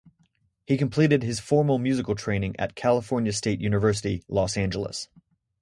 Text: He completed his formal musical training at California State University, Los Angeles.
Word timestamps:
He 0.65 0.77
completed 0.79 1.21
his 1.21 1.39
formal 1.39 1.77
musical 1.77 2.15
training 2.15 2.55
at 2.57 2.73
California 2.73 3.31
State 3.33 3.61
University, 3.61 4.23
Los 4.27 4.57
Angeles. 4.57 5.09